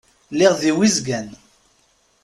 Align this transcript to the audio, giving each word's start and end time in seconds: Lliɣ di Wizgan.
Lliɣ 0.31 0.53
di 0.61 0.71
Wizgan. 0.77 1.27